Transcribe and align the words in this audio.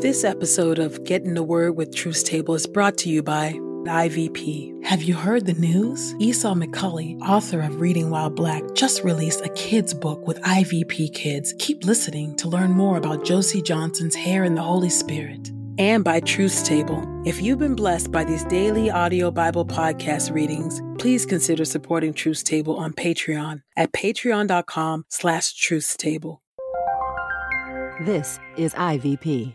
This 0.00 0.22
episode 0.22 0.78
of 0.78 1.02
Get 1.04 1.22
in 1.22 1.34
the 1.34 1.42
Word 1.42 1.76
with 1.76 1.94
Truth's 1.94 2.22
Table 2.22 2.54
is 2.54 2.66
brought 2.66 2.98
to 2.98 3.08
you 3.08 3.22
by 3.22 3.52
IVP. 3.52 4.84
Have 4.84 5.02
you 5.02 5.14
heard 5.14 5.46
the 5.46 5.54
news? 5.54 6.14
Esau 6.18 6.54
McCaulley, 6.54 7.18
author 7.22 7.60
of 7.60 7.80
Reading 7.80 8.10
While 8.10 8.28
Black, 8.28 8.62
just 8.74 9.02
released 9.02 9.40
a 9.44 9.48
kids' 9.50 9.94
book 9.94 10.26
with 10.26 10.40
IVP 10.42 11.14
Kids. 11.14 11.54
Keep 11.58 11.84
listening 11.84 12.36
to 12.36 12.48
learn 12.48 12.72
more 12.72 12.98
about 12.98 13.24
Josie 13.24 13.62
Johnson's 13.62 14.14
hair 14.14 14.44
and 14.44 14.56
the 14.56 14.62
Holy 14.62 14.90
Spirit. 14.90 15.50
And 15.78 16.04
by 16.04 16.20
Truth's 16.20 16.62
Table. 16.62 17.02
If 17.24 17.40
you've 17.40 17.58
been 17.58 17.74
blessed 17.74 18.12
by 18.12 18.24
these 18.24 18.44
daily 18.44 18.90
audio 18.90 19.30
Bible 19.30 19.64
podcast 19.64 20.32
readings, 20.32 20.82
please 20.98 21.24
consider 21.24 21.64
supporting 21.64 22.12
Truth's 22.12 22.42
Table 22.42 22.76
on 22.76 22.92
Patreon 22.92 23.62
at 23.76 23.92
patreon.com 23.92 25.06
slash 25.08 25.54
truthstable. 25.54 26.38
This 28.00 28.38
is 28.56 28.74
IVP. 28.74 29.54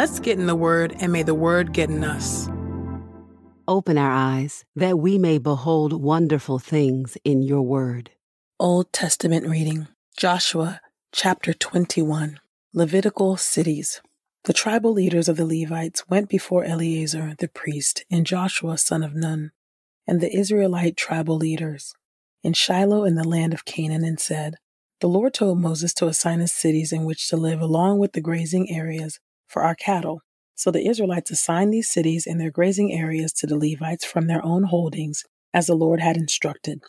Let's 0.00 0.18
get 0.18 0.38
in 0.38 0.46
the 0.46 0.56
Word, 0.56 0.96
and 0.98 1.12
may 1.12 1.22
the 1.22 1.34
Word 1.34 1.74
get 1.74 1.90
in 1.90 2.04
us. 2.04 2.48
Open 3.68 3.98
our 3.98 4.10
eyes 4.10 4.64
that 4.74 4.98
we 4.98 5.18
may 5.18 5.36
behold 5.36 5.92
wonderful 5.92 6.58
things 6.58 7.18
in 7.22 7.42
your 7.42 7.60
word. 7.60 8.10
Old 8.58 8.94
Testament 8.94 9.46
reading 9.46 9.88
Joshua 10.16 10.80
chapter 11.12 11.52
21, 11.52 12.40
Levitical 12.72 13.36
cities. 13.36 14.00
The 14.44 14.54
tribal 14.54 14.94
leaders 14.94 15.28
of 15.28 15.36
the 15.36 15.44
Levites 15.44 16.08
went 16.08 16.30
before 16.30 16.64
Eleazar 16.64 17.34
the 17.36 17.48
priest 17.48 18.06
and 18.10 18.24
Joshua 18.24 18.78
son 18.78 19.02
of 19.02 19.14
Nun, 19.14 19.50
and 20.06 20.22
the 20.22 20.34
Israelite 20.34 20.96
tribal 20.96 21.36
leaders 21.36 21.92
in 22.42 22.54
Shiloh 22.54 23.04
in 23.04 23.16
the 23.16 23.28
land 23.28 23.52
of 23.52 23.66
Canaan, 23.66 24.04
and 24.04 24.18
said, 24.18 24.54
The 25.00 25.10
Lord 25.10 25.34
told 25.34 25.60
Moses 25.60 25.92
to 25.92 26.06
assign 26.06 26.40
us 26.40 26.54
cities 26.54 26.90
in 26.90 27.04
which 27.04 27.28
to 27.28 27.36
live 27.36 27.60
along 27.60 27.98
with 27.98 28.14
the 28.14 28.22
grazing 28.22 28.70
areas 28.70 29.20
for 29.50 29.62
our 29.62 29.74
cattle. 29.74 30.22
So 30.54 30.70
the 30.70 30.86
Israelites 30.86 31.30
assigned 31.30 31.72
these 31.72 31.88
cities 31.88 32.26
and 32.26 32.40
their 32.40 32.50
grazing 32.50 32.92
areas 32.92 33.32
to 33.34 33.46
the 33.46 33.58
Levites 33.58 34.04
from 34.04 34.26
their 34.26 34.44
own 34.44 34.64
holdings, 34.64 35.24
as 35.52 35.66
the 35.66 35.74
Lord 35.74 36.00
had 36.00 36.16
instructed. 36.16 36.82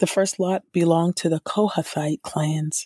The 0.00 0.06
first 0.06 0.40
lot 0.40 0.62
belonged 0.72 1.16
to 1.18 1.28
the 1.28 1.40
Kohathite 1.40 2.22
clans. 2.22 2.84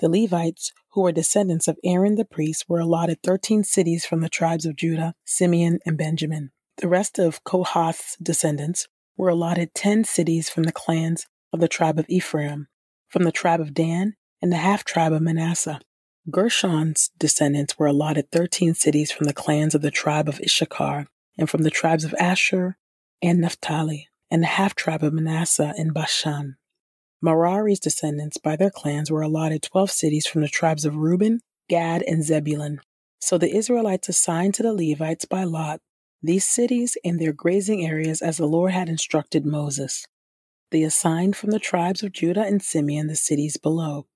The 0.00 0.08
Levites, 0.08 0.72
who 0.92 1.02
were 1.02 1.12
descendants 1.12 1.68
of 1.68 1.78
Aaron 1.84 2.16
the 2.16 2.24
priest, 2.24 2.64
were 2.68 2.80
allotted 2.80 3.22
13 3.22 3.62
cities 3.62 4.04
from 4.04 4.20
the 4.20 4.28
tribes 4.28 4.66
of 4.66 4.76
Judah, 4.76 5.14
Simeon, 5.24 5.78
and 5.86 5.96
Benjamin. 5.96 6.50
The 6.78 6.88
rest 6.88 7.18
of 7.18 7.44
Kohath's 7.44 8.16
descendants 8.20 8.88
were 9.16 9.28
allotted 9.28 9.74
10 9.74 10.04
cities 10.04 10.50
from 10.50 10.64
the 10.64 10.72
clans 10.72 11.26
of 11.52 11.60
the 11.60 11.68
tribe 11.68 11.98
of 11.98 12.06
Ephraim, 12.08 12.66
from 13.08 13.22
the 13.22 13.32
tribe 13.32 13.60
of 13.60 13.74
Dan, 13.74 14.14
and 14.40 14.50
the 14.50 14.56
half 14.56 14.82
tribe 14.82 15.12
of 15.12 15.22
Manasseh. 15.22 15.80
Gershon's 16.30 17.10
descendants 17.18 17.78
were 17.78 17.86
allotted 17.86 18.30
13 18.30 18.74
cities 18.74 19.10
from 19.10 19.26
the 19.26 19.32
clans 19.32 19.74
of 19.74 19.82
the 19.82 19.90
tribe 19.90 20.28
of 20.28 20.40
Issachar, 20.40 21.08
and 21.36 21.50
from 21.50 21.62
the 21.62 21.70
tribes 21.70 22.04
of 22.04 22.14
Asher 22.18 22.76
and 23.20 23.40
Naphtali, 23.40 24.08
and 24.30 24.42
the 24.42 24.46
half 24.46 24.74
tribe 24.74 25.02
of 25.02 25.12
Manasseh 25.12 25.74
in 25.76 25.92
Bashan. 25.92 26.56
Merari's 27.20 27.80
descendants 27.80 28.36
by 28.36 28.56
their 28.56 28.70
clans 28.70 29.10
were 29.10 29.22
allotted 29.22 29.62
12 29.62 29.90
cities 29.90 30.26
from 30.26 30.42
the 30.42 30.48
tribes 30.48 30.84
of 30.84 30.96
Reuben, 30.96 31.40
Gad, 31.68 32.02
and 32.02 32.22
Zebulun. 32.22 32.80
So 33.20 33.36
the 33.36 33.54
Israelites 33.54 34.08
assigned 34.08 34.54
to 34.54 34.62
the 34.62 34.72
Levites 34.72 35.24
by 35.24 35.44
lot 35.44 35.80
these 36.22 36.44
cities 36.44 36.96
and 37.04 37.18
their 37.18 37.32
grazing 37.32 37.84
areas 37.84 38.22
as 38.22 38.36
the 38.36 38.46
Lord 38.46 38.70
had 38.70 38.88
instructed 38.88 39.44
Moses. 39.44 40.06
They 40.70 40.84
assigned 40.84 41.36
from 41.36 41.50
the 41.50 41.58
tribes 41.58 42.04
of 42.04 42.12
Judah 42.12 42.44
and 42.44 42.62
Simeon 42.62 43.08
the 43.08 43.16
cities 43.16 43.56
below. 43.56 44.06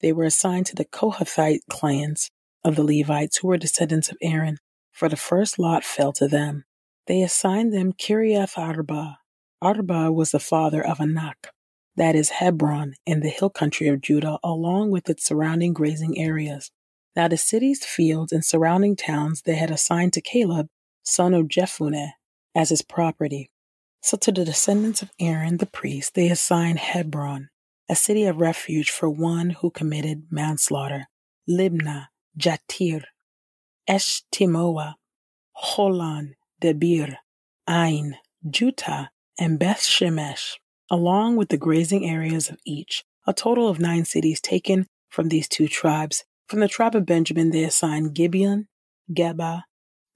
They 0.00 0.12
were 0.12 0.24
assigned 0.24 0.66
to 0.66 0.74
the 0.74 0.84
Kohathite 0.84 1.60
clans 1.70 2.30
of 2.64 2.76
the 2.76 2.84
Levites 2.84 3.38
who 3.38 3.48
were 3.48 3.56
descendants 3.56 4.08
of 4.08 4.16
Aaron, 4.22 4.58
for 4.92 5.08
the 5.08 5.16
first 5.16 5.58
lot 5.58 5.84
fell 5.84 6.12
to 6.14 6.28
them. 6.28 6.64
They 7.06 7.22
assigned 7.22 7.72
them 7.72 7.92
Kiriath 7.92 8.58
Arba. 8.58 9.18
Arba 9.62 10.12
was 10.12 10.32
the 10.32 10.40
father 10.40 10.84
of 10.84 11.00
Anak, 11.00 11.48
that 11.96 12.14
is 12.14 12.30
Hebron, 12.30 12.94
in 13.06 13.20
the 13.20 13.30
hill 13.30 13.50
country 13.50 13.88
of 13.88 14.02
Judah, 14.02 14.38
along 14.44 14.90
with 14.90 15.08
its 15.08 15.24
surrounding 15.24 15.72
grazing 15.72 16.18
areas. 16.18 16.70
Now 17.14 17.28
the 17.28 17.38
cities, 17.38 17.84
fields, 17.84 18.32
and 18.32 18.44
surrounding 18.44 18.96
towns 18.96 19.42
they 19.42 19.54
had 19.54 19.70
assigned 19.70 20.12
to 20.14 20.20
Caleb, 20.20 20.68
son 21.02 21.32
of 21.32 21.46
Jephunneh, 21.48 22.10
as 22.54 22.68
his 22.68 22.82
property. 22.82 23.50
So 24.02 24.16
to 24.18 24.30
the 24.30 24.44
descendants 24.44 25.00
of 25.00 25.10
Aaron 25.18 25.56
the 25.56 25.66
priest 25.66 26.14
they 26.14 26.28
assigned 26.28 26.78
Hebron, 26.78 27.48
a 27.88 27.94
city 27.94 28.24
of 28.24 28.40
refuge 28.40 28.90
for 28.90 29.08
one 29.08 29.50
who 29.50 29.70
committed 29.70 30.26
manslaughter, 30.30 31.06
Libnah, 31.48 32.06
Jatir, 32.38 33.04
Eshtemoa, 33.88 34.94
Holon, 35.56 36.34
Debir, 36.60 37.16
Ain, 37.68 38.16
Juttah, 38.46 39.08
and 39.38 39.58
Beth 39.58 39.80
Shemesh, 39.80 40.54
along 40.90 41.36
with 41.36 41.48
the 41.48 41.56
grazing 41.56 42.08
areas 42.08 42.48
of 42.48 42.58
each, 42.64 43.04
a 43.26 43.32
total 43.32 43.68
of 43.68 43.78
nine 43.78 44.04
cities 44.04 44.40
taken 44.40 44.86
from 45.08 45.28
these 45.28 45.48
two 45.48 45.68
tribes. 45.68 46.24
From 46.48 46.60
the 46.60 46.68
tribe 46.68 46.94
of 46.94 47.06
Benjamin, 47.06 47.50
they 47.50 47.64
assigned 47.64 48.14
Gibeon, 48.14 48.68
Geba, 49.12 49.62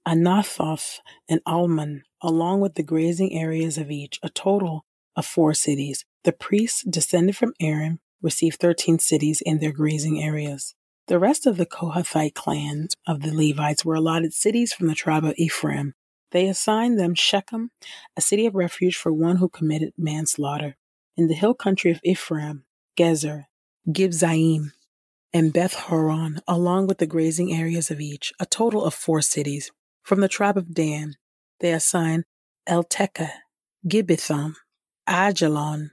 Anathoth, 0.06 0.98
and 1.28 1.40
Almon, 1.46 2.02
along 2.22 2.60
with 2.60 2.74
the 2.74 2.82
grazing 2.82 3.32
areas 3.32 3.78
of 3.78 3.90
each, 3.90 4.18
a 4.22 4.28
total 4.28 4.84
of 5.16 5.26
four 5.26 5.54
cities. 5.54 6.04
The 6.24 6.32
priests 6.32 6.84
descended 6.84 7.36
from 7.36 7.54
Aaron 7.60 8.00
received 8.20 8.60
13 8.60 8.98
cities 8.98 9.42
and 9.46 9.60
their 9.60 9.72
grazing 9.72 10.22
areas. 10.22 10.74
The 11.06 11.18
rest 11.18 11.46
of 11.46 11.56
the 11.56 11.66
Kohathite 11.66 12.34
clans 12.34 12.94
of 13.06 13.22
the 13.22 13.34
Levites 13.34 13.84
were 13.84 13.94
allotted 13.94 14.34
cities 14.34 14.72
from 14.72 14.86
the 14.86 14.94
tribe 14.94 15.24
of 15.24 15.34
Ephraim. 15.36 15.94
They 16.30 16.46
assigned 16.46 16.98
them 16.98 17.14
Shechem, 17.14 17.70
a 18.16 18.20
city 18.20 18.46
of 18.46 18.54
refuge 18.54 18.96
for 18.96 19.12
one 19.12 19.36
who 19.36 19.48
committed 19.48 19.94
manslaughter. 19.96 20.76
In 21.16 21.26
the 21.26 21.34
hill 21.34 21.54
country 21.54 21.90
of 21.90 22.00
Ephraim, 22.04 22.64
Gezer, 22.98 23.46
Kibzaim, 23.88 24.72
and 25.32 25.52
Beth 25.52 25.74
Horon, 25.74 26.40
along 26.46 26.86
with 26.86 26.98
the 26.98 27.06
grazing 27.06 27.52
areas 27.52 27.90
of 27.90 28.00
each, 28.00 28.32
a 28.38 28.46
total 28.46 28.84
of 28.84 28.94
four 28.94 29.22
cities. 29.22 29.72
From 30.02 30.20
the 30.20 30.28
tribe 30.28 30.56
of 30.56 30.74
Dan, 30.74 31.14
they 31.60 31.72
assigned 31.72 32.24
Eltekeh, 32.68 33.30
Gibbethon, 33.86 34.54
Ajalon, 35.08 35.90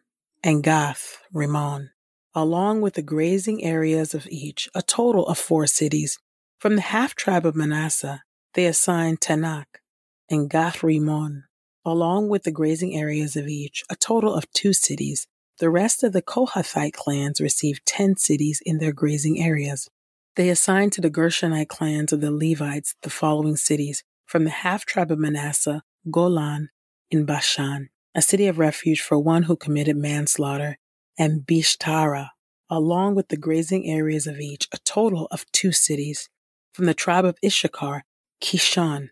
and 0.48 0.64
Gath 0.64 1.18
Rimmon, 1.34 1.90
along 2.34 2.80
with 2.80 2.94
the 2.94 3.02
grazing 3.02 3.66
areas 3.66 4.14
of 4.14 4.26
each, 4.28 4.70
a 4.74 4.82
total 4.82 5.28
of 5.28 5.38
four 5.38 5.68
cities. 5.68 6.20
From 6.58 6.78
the 6.78 6.84
half 6.84 7.16
tribe 7.16 7.46
of 7.46 7.54
Manasseh, 7.54 8.24
they 8.54 8.66
assigned 8.66 9.20
Taanach 9.20 9.82
and 10.30 10.50
Gath 10.50 10.84
Rimmon, 10.84 11.44
along 11.84 12.30
with 12.30 12.44
the 12.44 12.54
grazing 12.54 12.96
areas 12.96 13.36
of 13.36 13.50
each, 13.50 13.84
a 13.90 13.98
total 13.98 14.34
of 14.34 14.50
two 14.54 14.72
cities. 14.72 15.28
The 15.60 15.70
rest 15.70 16.02
of 16.02 16.14
the 16.14 16.22
Kohathite 16.22 16.94
clans 16.94 17.42
received 17.42 17.86
ten 17.86 18.16
cities 18.16 18.62
in 18.66 18.78
their 18.78 18.94
grazing 18.94 19.44
areas. 19.44 19.90
They 20.38 20.48
assigned 20.48 20.94
to 20.94 21.02
the 21.02 21.12
Gershonite 21.12 21.68
clans 21.68 22.14
of 22.14 22.22
the 22.22 22.32
Levites 22.32 22.96
the 23.02 23.10
following 23.10 23.58
cities 23.58 24.02
from 24.26 24.46
the 24.46 24.52
half 24.52 24.86
tribe 24.86 25.12
of 25.12 25.20
Manasseh, 25.20 25.84
Golan 26.10 26.70
in 27.12 27.26
Bashan, 27.26 27.90
a 28.18 28.22
city 28.22 28.48
of 28.48 28.58
refuge 28.58 29.00
for 29.00 29.20
one 29.20 29.44
who 29.44 29.56
committed 29.56 29.96
manslaughter, 29.96 30.80
and 31.20 31.42
Beeshterah, 31.42 32.30
along 32.68 33.14
with 33.14 33.28
the 33.28 33.38
grazing 33.38 33.88
areas 33.88 34.26
of 34.26 34.40
each, 34.40 34.68
a 34.74 34.80
total 34.80 35.28
of 35.30 35.46
two 35.52 35.72
cities. 35.72 36.28
From 36.74 36.86
the 36.86 36.96
tribe 36.96 37.26
of 37.26 37.38
Issachar, 37.46 38.04
Kishion, 38.42 39.10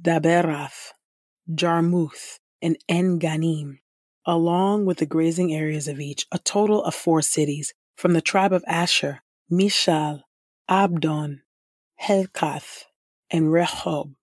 Daberath, 0.00 0.92
Jarmuth, 1.52 2.38
and 2.62 2.78
En 2.88 3.18
Ganim, 3.18 3.78
along 4.24 4.86
with 4.86 4.98
the 4.98 5.06
grazing 5.06 5.52
areas 5.52 5.88
of 5.88 5.98
each, 5.98 6.26
a 6.30 6.38
total 6.38 6.84
of 6.84 6.94
four 6.94 7.22
cities. 7.22 7.74
From 7.96 8.12
the 8.12 8.22
tribe 8.22 8.52
of 8.52 8.64
Asher, 8.66 9.22
Mishal, 9.50 10.22
Abdon, 10.68 11.42
Helkath, 12.00 12.84
and 13.30 13.46
Rehob, 13.46 14.14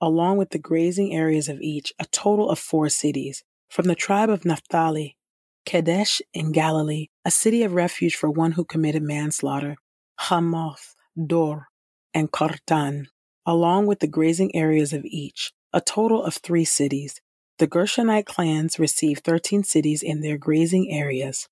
along 0.00 0.36
with 0.36 0.50
the 0.50 0.58
grazing 0.58 1.14
areas 1.14 1.48
of 1.48 1.60
each, 1.60 1.92
a 1.98 2.04
total 2.06 2.50
of 2.50 2.58
four 2.58 2.88
cities. 2.88 3.42
From 3.70 3.86
the 3.86 3.94
tribe 3.94 4.30
of 4.30 4.44
Naphtali, 4.44 5.16
Kadesh 5.64 6.22
in 6.32 6.52
Galilee, 6.52 7.08
a 7.24 7.30
city 7.30 7.62
of 7.62 7.74
refuge 7.74 8.14
for 8.14 8.30
one 8.30 8.52
who 8.52 8.64
committed 8.64 9.02
manslaughter, 9.02 9.76
Hamath, 10.18 10.94
Dor, 11.26 11.66
and 12.14 12.30
Kartan, 12.30 13.06
along 13.44 13.86
with 13.86 14.00
the 14.00 14.06
grazing 14.06 14.54
areas 14.54 14.92
of 14.92 15.04
each, 15.04 15.52
a 15.72 15.80
total 15.80 16.22
of 16.22 16.34
three 16.34 16.64
cities. 16.64 17.20
The 17.58 17.66
Gershonite 17.66 18.26
clans 18.26 18.78
received 18.78 19.24
13 19.24 19.64
cities 19.64 20.02
in 20.02 20.20
their 20.20 20.38
grazing 20.38 20.90
areas. 20.90 21.48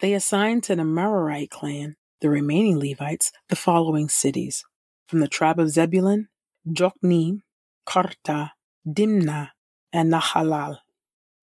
They 0.00 0.14
assigned 0.14 0.62
to 0.64 0.76
the 0.76 0.82
Merarite 0.82 1.50
clan, 1.50 1.96
the 2.20 2.30
remaining 2.30 2.78
Levites, 2.78 3.32
the 3.48 3.56
following 3.56 4.08
cities. 4.08 4.64
From 5.08 5.20
the 5.20 5.28
tribe 5.28 5.58
of 5.58 5.70
Zebulun, 5.70 6.28
Jokneam, 6.68 7.40
Kartah, 7.88 8.50
Dimnah, 8.86 9.48
and 9.94 10.12
Nahalal, 10.12 10.78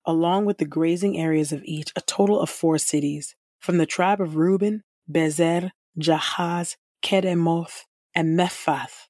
along 0.05 0.45
with 0.45 0.59
the 0.59 0.65
grazing 0.65 1.17
areas 1.17 1.51
of 1.51 1.63
each, 1.65 1.91
a 1.95 2.01
total 2.01 2.39
of 2.39 2.51
four 2.51 2.77
cities. 2.77 3.35
From 3.59 3.79
the 3.79 3.87
tribe 3.87 4.21
of 4.21 4.35
Reuben, 4.35 4.83
Bezer, 5.11 5.71
Jahaz, 5.99 6.75
Kedemoth, 7.01 7.85
and 8.13 8.37
Mephath, 8.37 9.07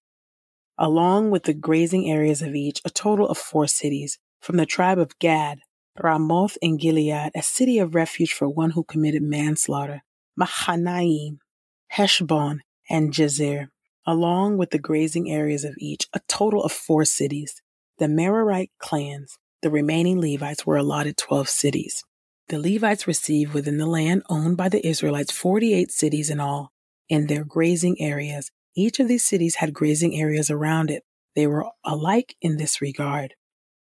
along 0.77 1.29
with 1.29 1.43
the 1.43 1.53
grazing 1.53 2.09
areas 2.09 2.41
of 2.41 2.55
each, 2.55 2.79
a 2.85 2.89
total 2.89 3.27
of 3.27 3.38
four 3.38 3.67
cities. 3.67 4.17
From 4.39 4.55
the 4.55 4.65
tribe 4.65 4.99
of 4.99 5.19
Gad, 5.19 5.59
Ramoth 6.01 6.57
in 6.61 6.77
Gilead, 6.77 7.31
a 7.35 7.41
city 7.41 7.79
of 7.79 7.95
refuge 7.95 8.31
for 8.31 8.47
one 8.47 8.71
who 8.71 8.85
committed 8.85 9.23
manslaughter, 9.23 10.03
Mahanaim, 10.38 11.39
Heshbon, 11.88 12.61
and 12.89 13.11
Jazer, 13.11 13.67
along 14.05 14.57
with 14.57 14.69
the 14.69 14.79
grazing 14.79 15.31
areas 15.31 15.63
of 15.63 15.75
each, 15.79 16.07
a 16.13 16.19
total 16.27 16.63
of 16.63 16.71
four 16.71 17.05
cities. 17.05 17.61
The 17.97 18.07
Merarite 18.07 18.71
clans, 18.79 19.37
the 19.61 19.69
remaining 19.69 20.19
Levites, 20.19 20.65
were 20.65 20.77
allotted 20.77 21.17
12 21.17 21.49
cities. 21.49 22.03
The 22.49 22.59
Levites 22.59 23.07
received 23.07 23.53
within 23.53 23.77
the 23.77 23.87
land 23.87 24.23
owned 24.29 24.57
by 24.57 24.69
the 24.69 24.85
Israelites 24.85 25.31
48 25.31 25.91
cities 25.91 26.29
in 26.29 26.39
all, 26.39 26.71
in 27.09 27.27
their 27.27 27.43
grazing 27.43 27.99
areas. 27.99 28.51
Each 28.75 28.99
of 28.99 29.07
these 29.07 29.23
cities 29.23 29.55
had 29.55 29.73
grazing 29.73 30.15
areas 30.15 30.51
around 30.51 30.91
it. 30.91 31.03
They 31.35 31.47
were 31.47 31.65
alike 31.83 32.35
in 32.41 32.57
this 32.57 32.81
regard. 32.81 33.33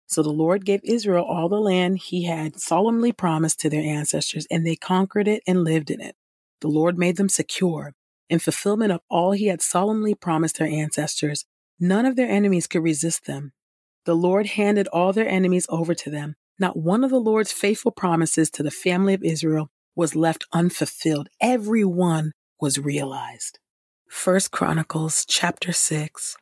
So 0.06 0.22
the 0.22 0.30
Lord 0.30 0.64
gave 0.64 0.80
Israel 0.84 1.24
all 1.24 1.48
the 1.48 1.60
land 1.60 1.98
he 1.98 2.24
had 2.24 2.60
solemnly 2.60 3.12
promised 3.12 3.60
to 3.60 3.70
their 3.70 3.82
ancestors, 3.82 4.46
and 4.50 4.66
they 4.66 4.76
conquered 4.76 5.28
it 5.28 5.42
and 5.46 5.64
lived 5.64 5.90
in 5.90 6.00
it. 6.00 6.14
The 6.60 6.68
Lord 6.68 6.98
made 6.98 7.16
them 7.16 7.28
secure 7.28 7.94
in 8.28 8.38
fulfillment 8.38 8.92
of 8.92 9.00
all 9.08 9.32
he 9.32 9.46
had 9.46 9.62
solemnly 9.62 10.14
promised 10.14 10.58
their 10.58 10.68
ancestors, 10.68 11.44
none 11.78 12.06
of 12.06 12.16
their 12.16 12.28
enemies 12.28 12.66
could 12.66 12.82
resist 12.82 13.26
them. 13.26 13.52
The 14.04 14.16
Lord 14.16 14.46
handed 14.46 14.88
all 14.88 15.12
their 15.12 15.28
enemies 15.28 15.66
over 15.68 15.94
to 15.94 16.10
them. 16.10 16.34
Not 16.58 16.76
one 16.76 17.04
of 17.04 17.10
the 17.10 17.20
Lord's 17.20 17.52
faithful 17.52 17.90
promises 17.90 18.50
to 18.50 18.62
the 18.62 18.70
family 18.70 19.14
of 19.14 19.24
Israel 19.24 19.68
was 19.96 20.14
left 20.14 20.46
unfulfilled. 20.52 21.28
Every 21.40 21.84
one 21.84 22.32
was 22.60 22.78
realized. 22.78 23.58
First 24.08 24.50
Chronicles 24.50 25.24
chapter 25.26 25.72
6 25.72 26.36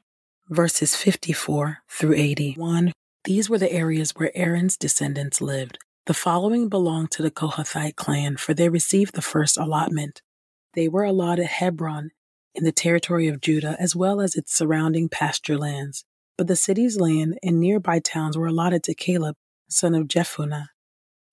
verses 0.53 0.95
54 0.95 1.79
through 1.89 2.15
81. 2.15 2.93
These 3.25 3.49
were 3.49 3.59
the 3.59 3.73
areas 3.73 4.13
where 4.13 4.31
Aaron's 4.35 4.77
descendants 4.77 5.41
lived. 5.41 5.79
The 6.07 6.15
following 6.15 6.69
belonged 6.69 7.11
to 7.13 7.23
the 7.23 7.31
Kohathite 7.31 7.97
clan, 7.97 8.37
for 8.37 8.53
they 8.53 8.69
received 8.69 9.15
the 9.15 9.23
first 9.23 9.57
allotment. 9.57 10.21
They 10.75 10.89
were 10.89 11.05
allotted 11.05 11.47
Hebron 11.47 12.11
in 12.55 12.65
the 12.65 12.73
territory 12.73 13.29
of 13.29 13.41
Judah, 13.41 13.77
as 13.79 13.97
well 13.97 14.21
as 14.21 14.35
its 14.35 14.55
surrounding 14.55 15.09
pasture 15.09 15.59
lands. 15.59 16.05
But 16.37 16.47
the 16.47 16.57
city's 16.57 16.99
land 16.99 17.39
and 17.43 17.61
nearby 17.61 17.99
towns 17.99 18.37
were 18.37 18.47
allotted 18.47 18.83
to 18.85 18.95
Caleb, 18.95 19.37
son 19.69 19.95
of 19.95 20.09
Jephunneh. 20.09 20.67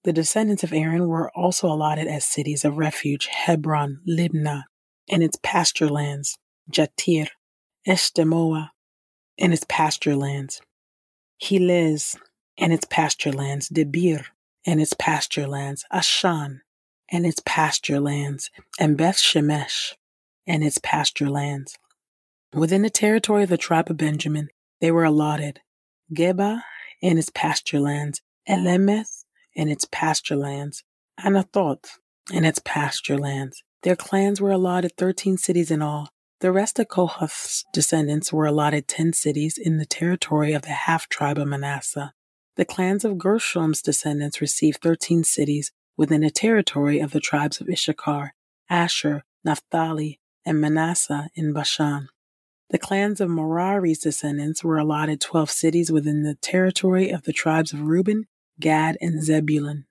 The 0.03 0.13
descendants 0.13 0.63
of 0.63 0.73
Aaron 0.73 1.07
were 1.07 1.29
also 1.31 1.67
allotted 1.67 2.07
as 2.07 2.23
cities 2.23 2.63
of 2.63 2.77
refuge 2.77 3.27
Hebron, 3.27 4.01
Libnah, 4.07 4.63
and 5.09 5.23
its 5.23 5.37
pasture 5.43 5.89
lands, 5.89 6.37
Jatir, 6.71 7.27
Eshtemoa, 7.87 8.69
and 9.37 9.53
its 9.53 9.65
pasture 9.67 10.15
lands, 10.15 10.61
Helez, 11.41 12.17
and 12.57 12.71
its 12.71 12.85
pasture 12.89 13.31
lands, 13.31 13.69
Debir, 13.69 14.25
and 14.65 14.81
its 14.81 14.93
pasture 14.93 15.47
lands, 15.47 15.85
Ashan, 15.91 16.59
and 17.11 17.25
its 17.25 17.41
pasture 17.45 17.99
lands, 17.99 18.49
and 18.79 18.97
Beth 18.97 19.17
Shemesh 19.17 19.93
and 20.47 20.63
its 20.63 20.79
pasture 20.81 21.29
lands. 21.29 21.77
Within 22.53 22.81
the 22.81 22.89
territory 22.89 23.43
of 23.43 23.49
the 23.49 23.57
tribe 23.57 23.89
of 23.89 23.97
Benjamin, 23.97 24.49
they 24.81 24.91
were 24.91 25.03
allotted 25.03 25.61
Geba 26.13 26.61
and 27.01 27.19
its 27.19 27.29
pasture 27.33 27.79
lands, 27.79 28.21
Elemeth 28.47 29.23
and 29.55 29.69
its 29.69 29.85
pasture 29.91 30.35
lands, 30.35 30.83
Anathoth 31.19 31.99
and 32.33 32.45
its 32.45 32.59
pasture 32.63 33.17
lands. 33.17 33.63
Their 33.83 33.95
clans 33.95 34.41
were 34.41 34.51
allotted 34.51 34.93
13 34.97 35.37
cities 35.37 35.71
in 35.71 35.81
all. 35.81 36.09
The 36.41 36.51
rest 36.51 36.79
of 36.79 36.87
Kohath's 36.87 37.65
descendants 37.73 38.31
were 38.31 38.45
allotted 38.45 38.87
10 38.87 39.13
cities 39.13 39.57
in 39.57 39.77
the 39.77 39.85
territory 39.85 40.53
of 40.53 40.63
the 40.63 40.69
half 40.69 41.07
tribe 41.09 41.37
of 41.37 41.47
Manasseh. 41.47 42.13
The 42.55 42.65
clans 42.65 43.05
of 43.05 43.17
Gershom's 43.17 43.81
descendants 43.81 44.41
received 44.41 44.81
13 44.81 45.23
cities 45.23 45.71
within 45.99 46.21
the 46.21 46.31
territory 46.31 47.01
of 47.01 47.11
the 47.11 47.19
tribes 47.19 47.59
of 47.59 47.67
Issachar, 47.67 48.33
Asher, 48.69 49.25
Naphtali, 49.43 50.21
and 50.45 50.61
Manasseh 50.61 51.27
in 51.35 51.51
Bashan. 51.51 52.07
The 52.69 52.77
clans 52.77 53.19
of 53.19 53.29
Merari's 53.29 53.99
descendants 53.99 54.63
were 54.63 54.77
allotted 54.77 55.19
12 55.19 55.49
cities 55.49 55.91
within 55.91 56.23
the 56.23 56.35
territory 56.35 57.09
of 57.09 57.23
the 57.23 57.33
tribes 57.33 57.73
of 57.73 57.81
Reuben, 57.81 58.27
Gad, 58.61 58.97
and 59.01 59.21
Zebulun. 59.21 59.87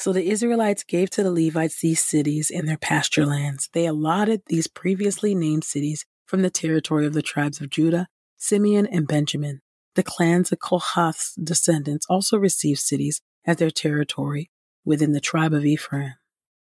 So 0.00 0.12
the 0.12 0.28
Israelites 0.28 0.82
gave 0.82 1.08
to 1.10 1.22
the 1.22 1.30
Levites 1.30 1.80
these 1.80 2.02
cities 2.02 2.50
and 2.50 2.68
their 2.68 2.76
pasture 2.76 3.24
lands. 3.24 3.70
They 3.74 3.86
allotted 3.86 4.42
these 4.46 4.66
previously 4.66 5.36
named 5.36 5.62
cities 5.62 6.04
from 6.26 6.42
the 6.42 6.50
territory 6.50 7.06
of 7.06 7.14
the 7.14 7.22
tribes 7.22 7.60
of 7.60 7.70
Judah, 7.70 8.08
Simeon, 8.36 8.88
and 8.88 9.06
Benjamin. 9.06 9.60
The 9.94 10.02
clans 10.02 10.50
of 10.50 10.58
Kohath's 10.58 11.36
descendants 11.36 12.06
also 12.10 12.38
received 12.38 12.80
cities 12.80 13.20
as 13.46 13.58
their 13.58 13.70
territory 13.70 14.50
within 14.84 15.12
the 15.12 15.20
tribe 15.20 15.52
of 15.52 15.64
Ephraim. 15.64 16.14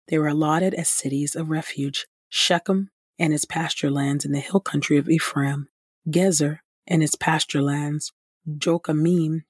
They 0.08 0.18
were 0.18 0.28
allotted 0.28 0.74
as 0.74 0.90
cities 0.90 1.36
of 1.36 1.50
refuge 1.50 2.06
Shechem 2.30 2.90
and 3.18 3.34
its 3.34 3.46
pasture 3.46 3.90
lands 3.90 4.26
in 4.26 4.32
the 4.32 4.40
hill 4.40 4.60
country 4.60 4.98
of 4.98 5.10
Ephraim, 5.10 5.70
Gezer 6.10 6.60
and 6.88 7.02
its 7.02 7.16
pasture 7.16 7.62
lands, 7.62 8.12
Jokamim 8.48 9.44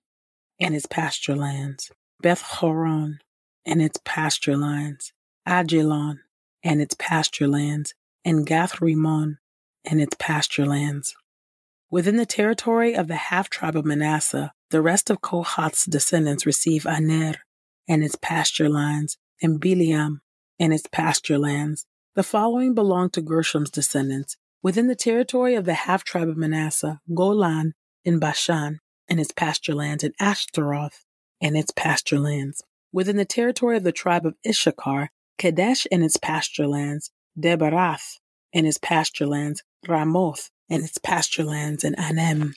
and 0.60 0.76
its 0.76 0.86
pasture 0.86 1.36
lands, 1.36 1.92
Beth 2.22 2.42
Horon 2.42 3.20
and 3.66 3.82
its 3.82 4.00
pasture 4.06 4.56
lands, 4.56 5.12
Ajalon 5.48 6.20
and 6.64 6.82
its 6.82 6.96
pasture 6.98 7.48
lands, 7.48 7.94
and 8.24 8.46
Gath 8.46 8.82
Rimmon 8.82 9.38
and 9.84 10.02
its 10.02 10.16
pasture 10.18 10.66
lands. 10.66 11.16
Within 11.92 12.18
the 12.18 12.26
territory 12.26 12.96
of 12.96 13.08
the 13.08 13.16
half 13.16 13.50
tribe 13.50 13.76
of 13.76 13.86
Manasseh, 13.86 14.54
the 14.72 14.82
rest 14.82 15.10
of 15.10 15.22
Kohath's 15.22 15.86
descendants 15.86 16.46
receive 16.46 16.86
Aner 16.86 17.36
and 17.88 18.04
its 18.04 18.16
pasture 18.16 18.70
lands, 18.70 19.18
and 19.42 19.60
Bileam 19.60 20.20
and 20.60 20.74
its 20.74 20.88
pasture 20.92 21.38
lands. 21.38 21.86
The 22.16 22.24
following 22.24 22.74
belong 22.74 23.10
to 23.12 23.22
Gershom's 23.22 23.70
descendants. 23.70 24.38
Within 24.64 24.88
the 24.88 24.96
territory 24.96 25.56
of 25.56 25.66
the 25.66 25.74
half 25.74 26.04
tribe 26.04 26.30
of 26.30 26.38
Manasseh, 26.38 27.00
Golan 27.14 27.74
in 28.04 28.20
Bashan 28.20 28.80
and 29.08 29.20
its 29.20 29.32
pasture 29.32 29.76
lands, 29.76 30.04
and 30.04 30.16
Ashtaroth 30.20 31.04
and 31.42 31.56
its 31.58 31.72
pasture 31.76 32.20
lands. 32.20 32.64
Within 32.92 33.18
the 33.18 33.26
territory 33.26 33.78
of 33.78 33.84
the 33.84 33.92
tribe 33.92 34.26
of 34.26 34.36
Issachar, 34.48 35.10
Kadesh 35.38 35.86
and 35.92 36.04
its 36.04 36.18
pasture 36.18 36.68
lands, 36.68 37.12
Debarath 37.38 38.20
and 38.54 38.66
its 38.66 38.78
pasture 38.78 39.28
lands, 39.28 39.62
Ramoth 39.88 40.50
and 40.70 40.84
its 40.84 40.98
pasture 40.98 41.44
lands, 41.44 41.84
and 41.84 41.96
Anem 41.98 42.54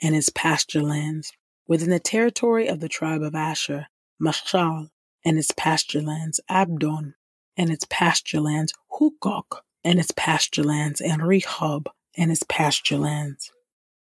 and 0.00 0.16
its 0.16 0.30
pasture 0.30 0.82
lands. 0.82 1.32
Within 1.68 1.90
the 1.90 2.00
territory 2.00 2.66
of 2.66 2.80
the 2.80 2.88
tribe 2.88 3.22
of 3.22 3.34
Asher, 3.34 3.86
Mashal 4.20 4.90
and 5.24 5.38
its 5.38 5.52
pasture 5.56 6.02
lands, 6.02 6.40
Abdon 6.48 7.14
and 7.56 7.70
its 7.70 7.86
pasture 7.88 8.40
lands, 8.40 8.72
Hukok 8.98 9.60
and 9.84 9.98
its 9.98 10.12
pasture 10.16 10.64
lands, 10.64 11.00
and 11.00 11.22
Rehob 11.22 11.86
and 12.16 12.30
its 12.30 12.44
pasture 12.48 12.98
lands. 12.98 13.50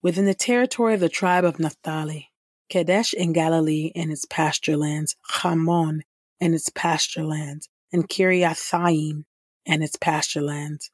Within 0.02 0.26
the 0.26 0.34
territory 0.34 0.94
of 0.94 1.00
the 1.00 1.10
tribe 1.10 1.44
of 1.44 1.60
Naphtali, 1.60 2.30
Kadesh 2.70 3.14
in 3.14 3.34
Galilee 3.34 3.92
and 3.96 4.12
its 4.12 4.26
pasture 4.26 4.78
lands, 4.78 5.16
Hamon 5.42 6.04
and 6.40 6.56
its 6.56 6.70
pasture 6.70 7.24
lands, 7.24 7.68
and 7.92 8.08
Kiriathaim 8.08 9.26
and 9.66 9.84
its 9.84 9.96
pasture 9.98 10.42
lands. 10.42 10.92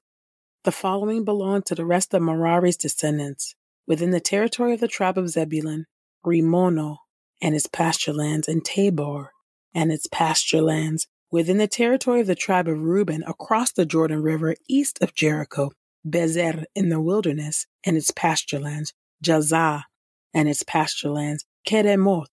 The 0.63 0.71
following 0.71 1.23
belong 1.23 1.61
to 1.63 1.75
the 1.75 1.85
rest 1.85 2.13
of 2.13 2.21
Merari's 2.23 2.77
descendants. 2.77 3.55
Within 3.85 4.09
the 4.09 4.19
territory 4.19 4.73
of 4.73 4.79
the 4.79 4.87
tribe 4.87 5.17
of 5.17 5.29
Zebulun, 5.29 5.85
Rimono 6.25 6.97
and 7.41 7.55
its 7.55 7.67
pasture 7.67 8.13
lands, 8.13 8.47
and 8.47 8.63
Tabor 8.63 9.31
and 9.73 9.91
its 9.91 10.07
pasture 10.11 10.61
lands. 10.61 11.07
Within 11.31 11.57
the 11.57 11.67
territory 11.67 12.21
of 12.21 12.27
the 12.27 12.35
tribe 12.35 12.67
of 12.67 12.79
Reuben, 12.79 13.23
across 13.27 13.71
the 13.71 13.85
Jordan 13.85 14.21
River, 14.21 14.55
east 14.69 14.99
of 15.01 15.13
Jericho, 15.13 15.71
Bezer 16.07 16.65
in 16.75 16.89
the 16.89 17.01
wilderness 17.01 17.65
and 17.83 17.97
its 17.97 18.11
pasture 18.11 18.59
lands, 18.59 18.93
Jahzah 19.23 19.83
and 20.33 20.47
its 20.47 20.63
pasture 20.63 21.09
lands, 21.09 21.45
Kedemoth 21.67 22.27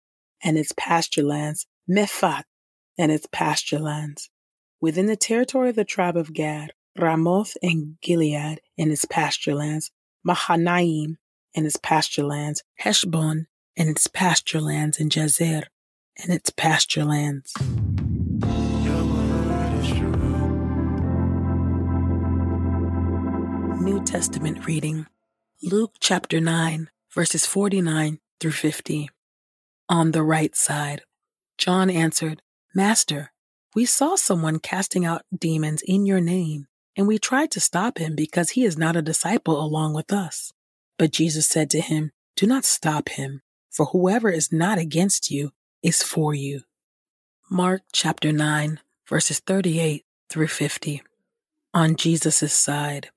and 0.43 0.57
its 0.57 0.73
pasture 0.77 1.23
lands, 1.23 1.67
Mephat 1.87 2.45
and 2.97 3.13
its 3.13 3.27
pasture 3.31 3.79
lands. 3.79 4.31
Within 4.81 5.07
the 5.07 5.17
territory 5.17 5.71
of 5.71 5.77
the 5.77 5.85
tribe 5.85 6.17
of 6.17 6.33
Gad, 6.33 6.73
Ramoth 6.97 7.57
and 7.63 8.01
Gilead 8.01 8.61
and 8.79 8.93
its 8.93 9.05
pasture 9.05 9.55
lands, 9.55 9.91
Mahanaim 10.25 11.19
and 11.55 11.67
its 11.67 11.77
pasture 11.77 12.25
lands, 12.25 12.63
Heshbon 12.77 13.48
and 13.79 13.89
its 13.89 14.09
pasture 14.09 14.61
lands, 14.61 14.99
and 14.99 15.11
Jazer 15.11 15.63
and 16.21 16.33
its 16.33 16.51
pasture 16.51 17.05
lands. 17.05 17.55
New 23.81 24.05
Testament 24.05 24.67
reading 24.67 25.07
Luke 25.63 25.95
chapter 26.01 26.41
9, 26.41 26.91
verses 27.15 27.47
49 27.47 28.19
through 28.41 28.51
50. 28.51 29.09
On 29.89 30.11
the 30.11 30.23
right 30.23 30.55
side, 30.55 31.03
John 31.57 31.89
answered, 31.89 32.43
Master, 32.75 33.33
we 33.75 33.85
saw 33.85 34.17
someone 34.17 34.59
casting 34.59 35.05
out 35.05 35.23
demons 35.37 35.83
in 35.83 36.05
your 36.05 36.21
name, 36.21 36.67
and 36.97 37.07
we 37.07 37.19
tried 37.19 37.51
to 37.53 37.61
stop 37.61 37.99
him 37.99 38.15
because 38.17 38.51
he 38.51 38.65
is 38.65 38.77
not 38.77 38.97
a 38.97 39.03
disciple 39.03 39.61
along 39.61 39.95
with 39.95 40.13
us. 40.13 40.53
But 40.99 41.13
Jesus 41.13 41.47
said 41.47 41.71
to 41.71 41.81
him, 41.81 42.11
Do 42.37 42.47
not 42.47 42.65
stop 42.65 43.09
him, 43.09 43.43
for 43.79 43.87
whoever 43.87 44.29
is 44.29 44.51
not 44.51 44.77
against 44.77 45.31
you 45.31 45.53
is 45.85 46.03
for 46.03 46.35
you. 46.35 46.63
Mark 47.49 47.83
chapter 47.93 48.33
9, 48.33 48.81
verses 49.09 49.39
38 49.39 50.05
through 50.29 50.49
50. 50.49 51.01
On 51.73 51.95
Jesus' 51.95 52.53
side. 52.53 53.11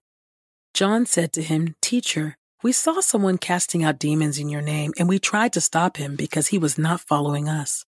John 0.75 1.07
said 1.07 1.33
to 1.33 1.41
him, 1.41 1.75
Teacher, 1.81 2.37
we 2.61 2.73
saw 2.73 2.99
someone 3.01 3.39
casting 3.39 3.83
out 3.83 3.97
demons 3.97 4.37
in 4.37 4.49
your 4.49 4.61
name, 4.61 4.93
and 4.99 5.09
we 5.09 5.17
tried 5.17 5.51
to 5.53 5.61
stop 5.61 5.97
him 5.97 6.15
because 6.15 6.49
he 6.49 6.59
was 6.59 6.77
not 6.77 7.01
following 7.01 7.49
us. 7.49 7.83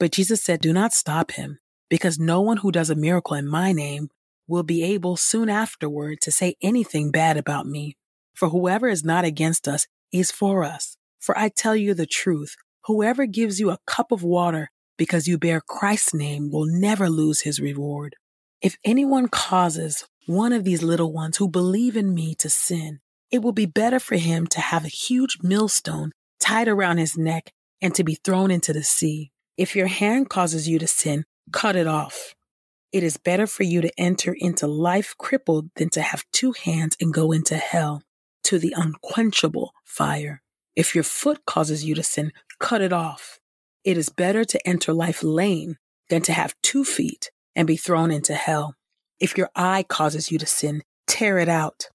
But 0.00 0.10
Jesus 0.10 0.42
said, 0.42 0.60
Do 0.60 0.72
not 0.72 0.92
stop 0.92 1.30
him, 1.30 1.60
because 1.88 2.18
no 2.18 2.40
one 2.40 2.56
who 2.56 2.72
does 2.72 2.90
a 2.90 2.96
miracle 2.96 3.36
in 3.36 3.46
my 3.46 3.70
name 3.70 4.10
will 4.48 4.64
be 4.64 4.82
able 4.82 5.16
soon 5.16 5.48
afterward 5.48 6.20
to 6.22 6.32
say 6.32 6.56
anything 6.60 7.12
bad 7.12 7.36
about 7.36 7.66
me. 7.66 7.96
For 8.34 8.48
whoever 8.48 8.88
is 8.88 9.04
not 9.04 9.24
against 9.24 9.68
us 9.68 9.86
is 10.10 10.32
for 10.32 10.64
us. 10.64 10.97
For 11.18 11.36
I 11.38 11.48
tell 11.48 11.76
you 11.76 11.94
the 11.94 12.06
truth, 12.06 12.56
whoever 12.84 13.26
gives 13.26 13.60
you 13.60 13.70
a 13.70 13.78
cup 13.86 14.12
of 14.12 14.22
water 14.22 14.70
because 14.96 15.28
you 15.28 15.38
bear 15.38 15.60
Christ's 15.60 16.14
name 16.14 16.50
will 16.50 16.66
never 16.66 17.08
lose 17.08 17.40
his 17.42 17.60
reward. 17.60 18.16
If 18.60 18.76
anyone 18.84 19.28
causes 19.28 20.04
one 20.26 20.52
of 20.52 20.64
these 20.64 20.82
little 20.82 21.12
ones 21.12 21.36
who 21.36 21.48
believe 21.48 21.96
in 21.96 22.14
me 22.14 22.34
to 22.36 22.50
sin, 22.50 23.00
it 23.30 23.40
will 23.40 23.52
be 23.52 23.66
better 23.66 24.00
for 24.00 24.16
him 24.16 24.46
to 24.48 24.60
have 24.60 24.84
a 24.84 24.88
huge 24.88 25.38
millstone 25.42 26.12
tied 26.40 26.68
around 26.68 26.98
his 26.98 27.16
neck 27.16 27.52
and 27.80 27.94
to 27.94 28.04
be 28.04 28.16
thrown 28.16 28.50
into 28.50 28.72
the 28.72 28.82
sea. 28.82 29.30
If 29.56 29.76
your 29.76 29.86
hand 29.86 30.28
causes 30.28 30.68
you 30.68 30.78
to 30.78 30.86
sin, 30.86 31.24
cut 31.52 31.76
it 31.76 31.86
off. 31.86 32.34
It 32.90 33.02
is 33.02 33.16
better 33.16 33.46
for 33.46 33.64
you 33.64 33.80
to 33.82 34.00
enter 34.00 34.34
into 34.36 34.66
life 34.66 35.14
crippled 35.18 35.70
than 35.76 35.90
to 35.90 36.02
have 36.02 36.24
two 36.32 36.52
hands 36.52 36.96
and 37.00 37.12
go 37.12 37.32
into 37.32 37.56
hell, 37.56 38.02
to 38.44 38.58
the 38.58 38.74
unquenchable 38.76 39.72
fire. 39.84 40.42
If 40.78 40.94
your 40.94 41.02
foot 41.02 41.44
causes 41.44 41.84
you 41.84 41.96
to 41.96 42.04
sin, 42.04 42.30
cut 42.60 42.80
it 42.80 42.92
off. 42.92 43.40
It 43.82 43.98
is 43.98 44.10
better 44.10 44.44
to 44.44 44.64
enter 44.64 44.92
life 44.92 45.24
lame 45.24 45.74
than 46.08 46.22
to 46.22 46.32
have 46.32 46.54
two 46.62 46.84
feet 46.84 47.32
and 47.56 47.66
be 47.66 47.76
thrown 47.76 48.12
into 48.12 48.36
hell. 48.36 48.76
If 49.18 49.36
your 49.36 49.50
eye 49.56 49.84
causes 49.88 50.30
you 50.30 50.38
to 50.38 50.46
sin, 50.46 50.84
tear 51.08 51.38
it 51.38 51.48
out. 51.48 51.88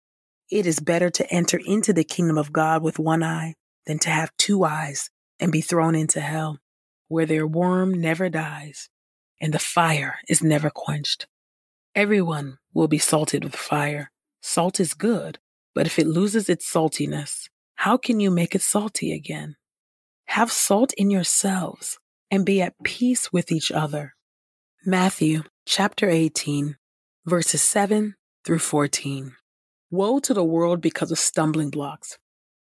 It 0.51 0.67
is 0.67 0.81
better 0.81 1.09
to 1.11 1.33
enter 1.33 1.61
into 1.65 1.93
the 1.93 2.03
kingdom 2.03 2.37
of 2.37 2.51
God 2.51 2.83
with 2.83 2.99
one 2.99 3.23
eye 3.23 3.53
than 3.87 3.99
to 3.99 4.09
have 4.09 4.35
two 4.37 4.65
eyes 4.65 5.09
and 5.39 5.49
be 5.49 5.61
thrown 5.61 5.95
into 5.95 6.19
hell, 6.19 6.59
where 7.07 7.25
their 7.25 7.47
worm 7.47 7.93
never 7.93 8.27
dies 8.27 8.89
and 9.39 9.53
the 9.53 9.59
fire 9.59 10.15
is 10.27 10.43
never 10.43 10.69
quenched. 10.69 11.25
Everyone 11.95 12.57
will 12.73 12.89
be 12.89 12.97
salted 12.97 13.45
with 13.45 13.55
fire. 13.55 14.11
Salt 14.41 14.81
is 14.81 14.93
good, 14.93 15.39
but 15.73 15.85
if 15.85 15.97
it 15.97 16.05
loses 16.05 16.49
its 16.49 16.69
saltiness, 16.69 17.47
how 17.75 17.97
can 17.97 18.19
you 18.19 18.31
make 18.31 18.55
it 18.55 18.61
salty 18.61 19.13
again? 19.13 19.55
Have 20.25 20.51
salt 20.51 20.93
in 20.97 21.09
yourselves 21.09 21.97
and 22.31 22.45
be 22.45 22.61
at 22.61 22.73
peace 22.83 23.31
with 23.31 23.51
each 23.51 23.71
other. 23.71 24.13
Matthew 24.85 25.43
chapter 25.65 26.09
18, 26.09 26.77
verses 27.25 27.61
7 27.61 28.15
through 28.45 28.59
14. 28.59 29.35
Woe 29.91 30.19
to 30.19 30.33
the 30.33 30.43
world 30.43 30.81
because 30.81 31.11
of 31.11 31.19
stumbling 31.19 31.69
blocks. 31.69 32.17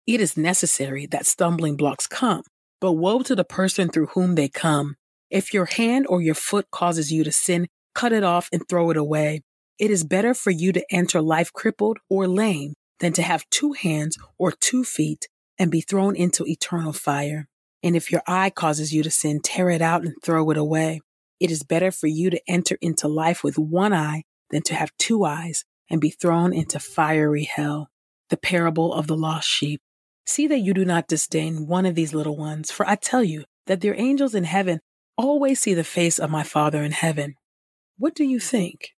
It 0.06 0.22
is 0.22 0.38
necessary 0.38 1.06
that 1.08 1.26
stumbling 1.26 1.76
blocks 1.76 2.08
come, 2.08 2.44
but 2.80 2.94
woe 2.94 3.22
to 3.24 3.36
the 3.36 3.44
person 3.44 3.90
through 3.90 4.08
whom 4.14 4.36
they 4.36 4.48
come. 4.48 4.96
If 5.30 5.54
your 5.54 5.66
hand 5.66 6.06
or 6.08 6.22
your 6.22 6.36
foot 6.36 6.72
causes 6.72 7.12
you 7.12 7.24
to 7.26 7.32
sin, 7.32 7.68
cut 7.94 8.14
it 8.14 8.24
off 8.24 8.48
and 8.54 8.62
throw 8.70 8.90
it 8.92 8.98
away. 8.98 9.42
It 9.78 9.92
is 9.92 10.04
better 10.04 10.34
for 10.34 10.52
you 10.52 10.72
to 10.72 10.86
enter 10.90 11.22
life 11.22 11.52
crippled 11.52 11.98
or 12.10 12.28
lame 12.28 12.74
than 13.00 13.14
to 13.14 13.22
have 13.22 13.50
two 13.50 13.74
hands 13.74 14.18
or 14.38 14.52
two 14.52 14.84
feet 14.84 15.28
and 15.60 15.72
be 15.72 15.82
thrown 15.82 16.16
into 16.16 16.46
eternal 16.46 16.94
fire. 16.94 17.48
And 17.84 17.96
if 17.96 18.12
your 18.12 18.22
eye 18.28 18.50
causes 18.50 18.94
you 18.94 19.04
to 19.04 19.12
sin, 19.12 19.40
tear 19.42 19.70
it 19.70 19.82
out 19.82 20.04
and 20.04 20.16
throw 20.24 20.50
it 20.50 20.58
away. 20.58 21.02
It 21.40 21.52
is 21.52 21.64
better 21.64 21.92
for 21.92 22.08
you 22.08 22.30
to 22.30 22.42
enter 22.48 22.78
into 22.82 23.08
life 23.08 23.44
with 23.44 23.58
one 23.58 23.94
eye 23.94 24.24
than 24.50 24.64
to 24.64 24.76
have 24.76 24.92
two 24.98 25.24
eyes 25.24 25.64
and 25.90 26.02
be 26.02 26.10
thrown 26.10 26.54
into 26.54 26.80
fiery 26.80 27.44
hell. 27.44 27.90
The 28.30 28.38
parable 28.38 28.94
of 28.94 29.08
the 29.08 29.16
lost 29.16 29.48
sheep. 29.48 29.80
See 30.26 30.48
that 30.48 30.60
you 30.60 30.74
do 30.74 30.84
not 30.84 31.08
disdain 31.08 31.68
one 31.68 31.86
of 31.86 31.96
these 31.96 32.14
little 32.14 32.36
ones, 32.36 32.72
for 32.72 32.88
I 32.88 32.96
tell 32.96 33.24
you 33.24 33.46
that 33.68 33.80
their 33.80 33.98
angels 33.98 34.36
in 34.36 34.44
heaven 34.44 34.82
always 35.18 35.62
see 35.62 35.74
the 35.74 35.86
face 35.86 36.20
of 36.20 36.30
my 36.30 36.44
Father 36.44 36.84
in 36.84 36.92
heaven. 36.92 37.36
What 37.98 38.14
do 38.14 38.26
you 38.26 38.40
think? 38.40 38.90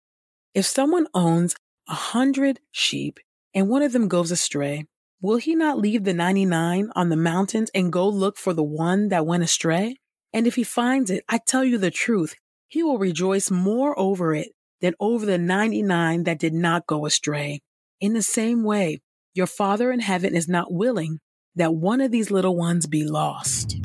If 0.54 0.66
someone 0.66 1.06
owns 1.14 1.54
a 1.88 1.94
hundred 1.94 2.58
sheep 2.72 3.20
and 3.54 3.68
one 3.68 3.82
of 3.82 3.92
them 3.92 4.08
goes 4.08 4.30
astray, 4.30 4.86
will 5.20 5.36
he 5.36 5.54
not 5.54 5.78
leave 5.78 6.04
the 6.04 6.14
99 6.14 6.90
on 6.94 7.08
the 7.08 7.16
mountains 7.16 7.70
and 7.74 7.92
go 7.92 8.08
look 8.08 8.36
for 8.36 8.52
the 8.52 8.62
one 8.62 9.08
that 9.08 9.26
went 9.26 9.42
astray? 9.42 9.96
And 10.32 10.46
if 10.46 10.54
he 10.54 10.62
finds 10.62 11.10
it, 11.10 11.24
I 11.28 11.38
tell 11.38 11.64
you 11.64 11.78
the 11.78 11.90
truth, 11.90 12.36
he 12.68 12.82
will 12.82 12.98
rejoice 12.98 13.50
more 13.50 13.98
over 13.98 14.34
it 14.34 14.50
than 14.80 14.94
over 15.00 15.26
the 15.26 15.38
99 15.38 16.24
that 16.24 16.38
did 16.38 16.54
not 16.54 16.86
go 16.86 17.04
astray. 17.06 17.60
In 18.00 18.12
the 18.12 18.22
same 18.22 18.62
way, 18.62 19.00
your 19.34 19.48
Father 19.48 19.90
in 19.90 20.00
heaven 20.00 20.34
is 20.34 20.48
not 20.48 20.72
willing 20.72 21.18
that 21.56 21.74
one 21.74 22.00
of 22.00 22.12
these 22.12 22.30
little 22.30 22.56
ones 22.56 22.86
be 22.86 23.04
lost. 23.04 23.76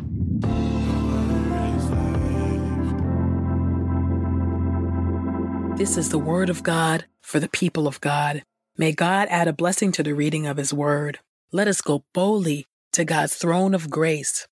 This 5.78 5.98
is 5.98 6.10
the 6.10 6.20
word 6.20 6.50
of 6.50 6.64
God 6.64 7.06
for 7.22 7.40
the 7.40 7.50
people 7.50 7.88
of 7.88 8.00
God. 8.00 8.44
May 8.77 8.91
God 8.91 9.29
add 9.32 9.48
a 9.48 9.53
blessing 9.53 9.94
to 9.94 10.03
the 10.03 10.13
reading 10.13 10.48
of 10.48 10.58
his 10.58 10.74
word. 10.74 11.20
Let 11.53 11.70
us 11.70 11.79
go 11.79 12.03
boldly 12.13 12.67
to 12.91 13.05
God's 13.05 13.36
throne 13.36 13.74
of 13.74 13.89
grace. 13.89 14.48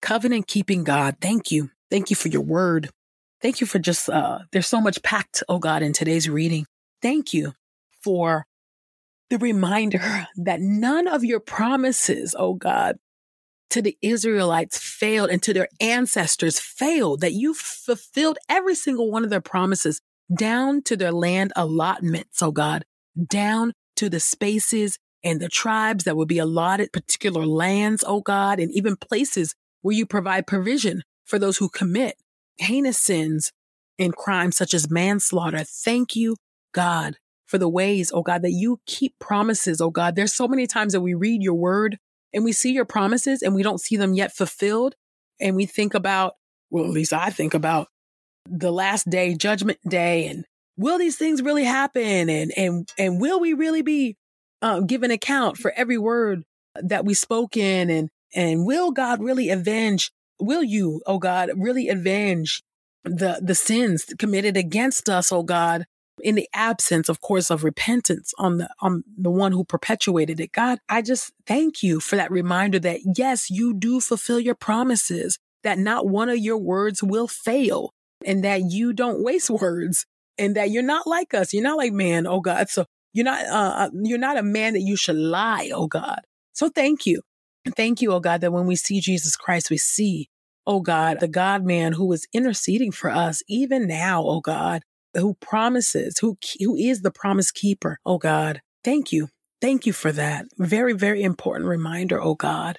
Covenant 0.00 0.46
keeping 0.46 0.82
God, 0.82 1.16
thank 1.20 1.50
you. 1.50 1.70
Thank 1.90 2.08
you 2.08 2.16
for 2.16 2.28
your 2.28 2.40
word. 2.40 2.88
Thank 3.42 3.60
you 3.60 3.66
for 3.66 3.78
just, 3.78 4.08
uh, 4.08 4.40
there's 4.50 4.66
so 4.66 4.80
much 4.80 5.02
packed, 5.02 5.42
oh 5.46 5.58
God, 5.58 5.82
in 5.82 5.92
today's 5.92 6.26
reading. 6.26 6.64
Thank 7.02 7.34
you 7.34 7.52
for 8.02 8.46
the 9.28 9.36
reminder 9.36 10.26
that 10.36 10.62
none 10.62 11.06
of 11.06 11.22
your 11.22 11.40
promises, 11.40 12.34
oh 12.38 12.54
God, 12.54 12.96
to 13.70 13.82
the 13.82 13.98
Israelites 14.00 14.78
failed 14.78 15.28
and 15.28 15.42
to 15.42 15.52
their 15.52 15.68
ancestors 15.82 16.58
failed, 16.58 17.20
that 17.20 17.34
you 17.34 17.52
fulfilled 17.52 18.38
every 18.48 18.74
single 18.74 19.10
one 19.10 19.22
of 19.22 19.28
their 19.28 19.42
promises 19.42 20.00
down 20.34 20.82
to 20.84 20.96
their 20.96 21.12
land 21.12 21.52
allotments, 21.56 22.40
oh 22.42 22.52
God, 22.52 22.84
down 23.26 23.72
to 23.96 24.08
the 24.08 24.20
spaces 24.20 24.98
and 25.24 25.40
the 25.40 25.48
tribes 25.48 26.04
that 26.04 26.16
will 26.16 26.26
be 26.26 26.38
allotted 26.38 26.92
particular 26.92 27.44
lands, 27.44 28.04
oh 28.06 28.20
God, 28.20 28.60
and 28.60 28.70
even 28.72 28.96
places 28.96 29.54
where 29.82 29.96
you 29.96 30.06
provide 30.06 30.46
provision 30.46 31.02
for 31.24 31.38
those 31.38 31.58
who 31.58 31.68
commit 31.68 32.16
heinous 32.58 32.98
sins 32.98 33.52
and 33.98 34.14
crimes 34.14 34.56
such 34.56 34.74
as 34.74 34.90
manslaughter. 34.90 35.64
Thank 35.64 36.14
you, 36.14 36.36
God, 36.72 37.16
for 37.46 37.58
the 37.58 37.68
ways, 37.68 38.12
oh 38.14 38.22
God, 38.22 38.42
that 38.42 38.52
you 38.52 38.80
keep 38.86 39.18
promises, 39.18 39.80
oh 39.80 39.90
God. 39.90 40.14
There's 40.14 40.34
so 40.34 40.46
many 40.46 40.66
times 40.66 40.92
that 40.92 41.00
we 41.00 41.14
read 41.14 41.42
your 41.42 41.54
word 41.54 41.98
and 42.32 42.44
we 42.44 42.52
see 42.52 42.72
your 42.72 42.84
promises 42.84 43.42
and 43.42 43.54
we 43.54 43.62
don't 43.62 43.80
see 43.80 43.96
them 43.96 44.14
yet 44.14 44.32
fulfilled, 44.32 44.94
and 45.40 45.56
we 45.56 45.66
think 45.66 45.94
about, 45.94 46.34
well, 46.70 46.84
at 46.84 46.90
least 46.90 47.12
I 47.12 47.30
think 47.30 47.54
about 47.54 47.88
the 48.44 48.70
last 48.70 49.08
day, 49.08 49.34
judgment 49.34 49.78
day, 49.88 50.26
and 50.26 50.44
will 50.78 50.96
these 50.98 51.16
things 51.16 51.42
really 51.42 51.64
happen? 51.64 52.30
And 52.30 52.52
and 52.56 52.88
and 52.96 53.20
will 53.20 53.40
we 53.40 53.52
really 53.52 53.82
be 53.82 54.16
um, 54.62 54.86
given 54.86 55.10
account 55.10 55.58
for 55.58 55.72
every 55.76 55.98
word 55.98 56.44
that 56.76 57.04
we 57.04 57.12
spoken? 57.12 57.90
And 57.90 58.08
and 58.34 58.64
will 58.64 58.90
God 58.92 59.22
really 59.22 59.50
avenge? 59.50 60.10
Will 60.40 60.62
you, 60.62 61.02
oh 61.06 61.18
God, 61.18 61.50
really 61.56 61.88
avenge 61.88 62.62
the 63.04 63.40
the 63.42 63.54
sins 63.54 64.06
committed 64.18 64.56
against 64.56 65.08
us, 65.08 65.30
oh 65.30 65.42
God? 65.42 65.84
in 66.22 66.34
the 66.34 66.48
absence, 66.52 67.08
of 67.08 67.20
course, 67.20 67.50
of 67.50 67.64
repentance 67.64 68.32
on 68.38 68.58
the 68.58 68.68
on 68.80 69.04
the 69.16 69.30
one 69.30 69.52
who 69.52 69.64
perpetuated 69.64 70.40
it. 70.40 70.52
God, 70.52 70.78
I 70.88 71.02
just 71.02 71.32
thank 71.46 71.82
you 71.82 72.00
for 72.00 72.16
that 72.16 72.30
reminder 72.30 72.78
that 72.80 73.00
yes, 73.16 73.50
you 73.50 73.74
do 73.74 74.00
fulfill 74.00 74.40
your 74.40 74.54
promises, 74.54 75.38
that 75.62 75.78
not 75.78 76.08
one 76.08 76.28
of 76.28 76.38
your 76.38 76.58
words 76.58 77.02
will 77.02 77.28
fail, 77.28 77.92
and 78.24 78.42
that 78.44 78.70
you 78.70 78.92
don't 78.92 79.22
waste 79.22 79.50
words, 79.50 80.06
and 80.38 80.56
that 80.56 80.70
you're 80.70 80.82
not 80.82 81.06
like 81.06 81.34
us. 81.34 81.52
You're 81.52 81.62
not 81.62 81.78
like 81.78 81.92
man, 81.92 82.26
oh 82.26 82.40
God. 82.40 82.68
So 82.68 82.86
you're 83.12 83.24
not 83.24 83.44
uh, 83.46 83.74
uh 83.84 83.90
you're 84.02 84.18
not 84.18 84.38
a 84.38 84.42
man 84.42 84.74
that 84.74 84.82
you 84.82 84.96
should 84.96 85.16
lie, 85.16 85.70
oh 85.74 85.86
God. 85.86 86.20
So 86.52 86.68
thank 86.68 87.06
you. 87.06 87.22
Thank 87.76 88.00
you, 88.00 88.12
oh 88.12 88.20
God, 88.20 88.40
that 88.40 88.52
when 88.52 88.66
we 88.66 88.76
see 88.76 89.00
Jesus 89.00 89.36
Christ, 89.36 89.70
we 89.70 89.78
see, 89.78 90.28
oh 90.66 90.80
God, 90.80 91.20
the 91.20 91.28
God 91.28 91.64
man 91.64 91.92
who 91.92 92.10
is 92.12 92.26
interceding 92.32 92.92
for 92.92 93.10
us 93.10 93.42
even 93.48 93.86
now, 93.86 94.22
oh 94.24 94.40
God 94.40 94.82
who 95.14 95.34
promises, 95.34 96.18
who, 96.18 96.36
who 96.60 96.76
is 96.76 97.02
the 97.02 97.10
promise 97.10 97.50
keeper. 97.50 97.98
Oh 98.04 98.18
God, 98.18 98.60
thank 98.84 99.12
you. 99.12 99.28
Thank 99.60 99.86
you 99.86 99.92
for 99.92 100.12
that. 100.12 100.46
Very, 100.56 100.92
very 100.92 101.22
important 101.22 101.68
reminder, 101.68 102.20
oh 102.20 102.34
God. 102.34 102.78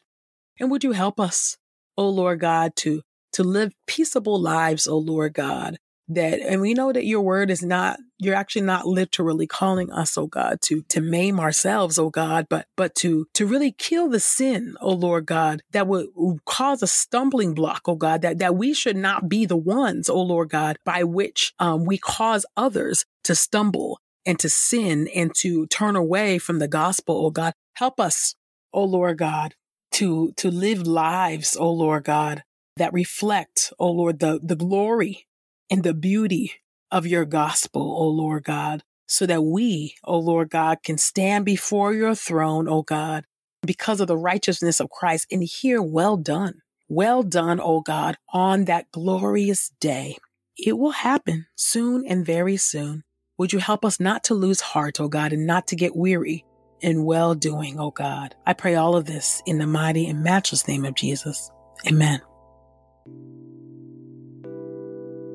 And 0.59 0.71
would 0.71 0.83
you 0.83 0.93
help 0.93 1.19
us, 1.19 1.57
oh 1.97 2.09
Lord 2.09 2.39
God, 2.39 2.75
to, 2.77 3.01
to 3.33 3.43
live 3.43 3.73
peaceable 3.87 4.39
lives, 4.39 4.87
oh 4.87 4.97
Lord 4.97 5.33
God, 5.33 5.77
that 6.09 6.39
and 6.39 6.59
we 6.59 6.73
know 6.73 6.91
that 6.91 7.05
your 7.05 7.21
word 7.21 7.51
is 7.51 7.61
not 7.61 7.99
you're 8.17 8.35
actually 8.35 8.63
not 8.63 8.85
literally 8.85 9.45
calling 9.45 9.91
us 9.91 10.17
oh 10.17 10.27
god 10.27 10.59
to 10.61 10.81
to 10.89 11.01
maim 11.01 11.39
ourselves 11.39 11.99
oh 11.99 12.09
god 12.09 12.47
but 12.49 12.65
but 12.75 12.95
to 12.95 13.27
to 13.33 13.45
really 13.45 13.71
kill 13.71 14.09
the 14.09 14.19
sin 14.19 14.75
oh 14.81 14.93
lord 14.93 15.25
god 15.25 15.61
that 15.71 15.87
would 15.87 16.07
cause 16.45 16.81
a 16.81 16.87
stumbling 16.87 17.53
block 17.53 17.83
oh 17.85 17.95
god 17.95 18.21
that 18.21 18.39
that 18.39 18.55
we 18.55 18.73
should 18.73 18.97
not 18.97 19.29
be 19.29 19.45
the 19.45 19.57
ones 19.57 20.09
oh 20.09 20.21
lord 20.21 20.49
god 20.49 20.77
by 20.83 21.03
which 21.03 21.53
um, 21.59 21.85
we 21.85 21.97
cause 21.97 22.45
others 22.57 23.05
to 23.23 23.35
stumble 23.35 23.99
and 24.25 24.39
to 24.39 24.49
sin 24.49 25.07
and 25.15 25.33
to 25.35 25.67
turn 25.67 25.95
away 25.95 26.37
from 26.37 26.59
the 26.59 26.67
gospel 26.67 27.25
oh 27.25 27.29
god. 27.29 27.53
Help 27.75 27.99
us 27.99 28.35
oh 28.73 28.83
lord 28.83 29.17
god 29.17 29.53
to 29.91 30.31
to 30.35 30.51
live 30.51 30.85
lives 30.85 31.55
oh 31.59 31.71
lord 31.71 32.03
god 32.03 32.43
that 32.77 32.93
reflect 32.93 33.71
oh 33.79 33.91
lord 33.91 34.19
the 34.19 34.39
the 34.43 34.55
glory 34.55 35.27
in 35.69 35.81
the 35.83 35.93
beauty 35.93 36.53
of 36.91 37.05
your 37.05 37.25
gospel, 37.25 37.81
O 37.81 38.07
Lord 38.07 38.43
God, 38.43 38.83
so 39.07 39.25
that 39.25 39.43
we, 39.43 39.95
O 40.03 40.17
Lord 40.17 40.49
God, 40.49 40.79
can 40.83 40.97
stand 40.97 41.45
before 41.45 41.93
your 41.93 42.15
throne, 42.15 42.67
O 42.67 42.81
God, 42.81 43.25
because 43.65 43.99
of 43.99 44.07
the 44.07 44.17
righteousness 44.17 44.79
of 44.79 44.89
Christ 44.89 45.27
and 45.31 45.43
hear, 45.43 45.81
well 45.81 46.17
done. 46.17 46.61
Well 46.87 47.21
done, 47.21 47.59
O 47.59 47.81
God, 47.81 48.17
on 48.33 48.65
that 48.65 48.91
glorious 48.91 49.71
day. 49.79 50.17
It 50.57 50.77
will 50.77 50.91
happen 50.91 51.45
soon 51.55 52.05
and 52.05 52.25
very 52.25 52.57
soon. 52.57 53.03
Would 53.37 53.53
you 53.53 53.59
help 53.59 53.85
us 53.85 53.99
not 53.99 54.23
to 54.25 54.33
lose 54.33 54.59
heart, 54.59 54.99
O 54.99 55.07
God, 55.07 55.31
and 55.31 55.45
not 55.45 55.67
to 55.67 55.75
get 55.75 55.95
weary 55.95 56.45
in 56.81 57.05
well 57.05 57.35
doing, 57.35 57.79
O 57.79 57.91
God? 57.91 58.35
I 58.45 58.53
pray 58.53 58.75
all 58.75 58.95
of 58.95 59.05
this 59.05 59.41
in 59.45 59.59
the 59.59 59.67
mighty 59.67 60.07
and 60.07 60.23
matchless 60.23 60.67
name 60.67 60.83
of 60.83 60.95
Jesus. 60.95 61.51
Amen. 61.87 62.21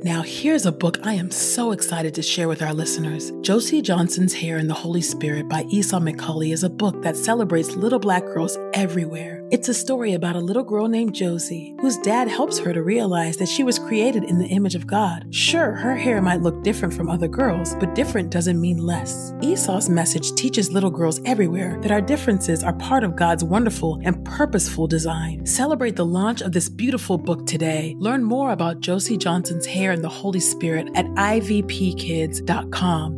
Now, 0.05 0.21
here's 0.21 0.67
a 0.67 0.71
book 0.71 0.99
I 1.07 1.15
am 1.15 1.31
so 1.31 1.73
excited 1.73 2.13
to 2.17 2.23
share 2.23 2.47
with 2.47 2.61
our 2.61 2.75
listeners. 2.75 3.33
Josie 3.41 3.81
Johnson's 3.81 4.35
Hair 4.35 4.59
and 4.59 4.69
the 4.69 4.75
Holy 4.75 5.01
Spirit 5.01 5.49
by 5.49 5.63
Esau 5.71 5.99
McCaulley 5.99 6.53
is 6.53 6.63
a 6.63 6.69
book 6.69 7.01
that 7.01 7.17
celebrates 7.17 7.75
little 7.75 7.99
black 7.99 8.23
girls 8.27 8.59
everywhere. 8.75 9.44
It's 9.55 9.69
a 9.69 9.73
story 9.73 10.15
about 10.15 10.35
a 10.35 10.41
little 10.41 10.65
girl 10.65 10.89
named 10.89 11.15
Josie, 11.15 11.77
whose 11.81 11.97
dad 11.99 12.27
helps 12.27 12.59
her 12.59 12.73
to 12.73 12.83
realize 12.83 13.37
that 13.37 13.49
she 13.49 13.63
was 13.63 13.79
created 13.79 14.25
in 14.25 14.41
the 14.41 14.49
image 14.49 14.75
of 14.75 14.85
God. 14.85 15.33
Sure, 15.33 15.71
her 15.71 15.95
hair 15.95 16.21
might 16.21 16.43
look 16.43 16.65
different 16.65 16.93
from 16.93 17.09
other 17.09 17.29
girls, 17.29 17.77
but 17.77 17.95
different 17.95 18.31
doesn't 18.33 18.61
mean 18.61 18.79
less. 18.79 19.33
Esau's 19.43 19.89
message 19.89 20.33
teaches 20.33 20.73
little 20.73 20.91
girls 20.91 21.21
everywhere 21.25 21.79
that 21.83 21.93
our 21.93 22.01
differences 22.01 22.65
are 22.65 22.73
part 22.73 23.05
of 23.05 23.15
God's 23.15 23.45
wonderful 23.45 24.01
and 24.03 24.25
purposeful 24.25 24.89
design. 24.89 25.47
Celebrate 25.47 25.95
the 25.95 26.05
launch 26.05 26.41
of 26.43 26.51
this 26.51 26.69
beautiful 26.69 27.17
book 27.17 27.47
today. 27.47 27.95
Learn 28.01 28.25
more 28.25 28.51
about 28.51 28.81
Josie 28.81 29.17
Johnson's 29.17 29.67
hair 29.67 29.93
and 29.93 30.03
the 30.03 30.09
Holy 30.09 30.41
Spirit 30.41 30.89
at 30.97 31.07
ivpkids.com. 31.07 32.49